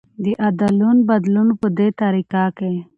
[0.23, 2.71] د ادلون بدلون په دې طريقه کې